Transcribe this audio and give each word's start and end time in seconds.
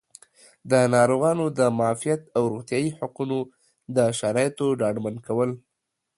د 0.71 0.73
ناروغانو 0.95 1.45
د 1.59 1.61
معافیت 1.79 2.21
او 2.37 2.43
روغتیایي 2.51 2.91
حقونو 2.99 3.37
د 3.95 3.97
شرایطو 4.19 4.67
ډاډمن 4.79 5.15
کول 5.25 5.49